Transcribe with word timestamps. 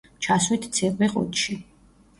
ჩასვით 0.27 0.65
ციყვი 0.79 1.11
ყუთში. 1.15 1.61